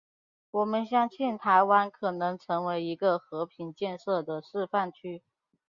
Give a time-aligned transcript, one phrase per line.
[0.49, 5.21] 我们相信台湾可能成为一个和平建设的示范区。